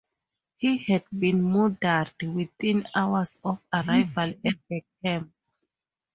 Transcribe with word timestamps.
He 0.57 0.79
had 0.79 1.03
been 1.15 1.43
murdered 1.43 2.11
within 2.23 2.87
hours 2.95 3.37
of 3.43 3.59
arrival 3.71 4.29
at 4.43 4.55
the 4.67 4.83
camp. 5.03 5.31